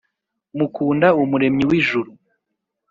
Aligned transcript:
mukunda 0.57 1.07
umuremyi 1.21 1.63
w'ijuru, 1.69 2.09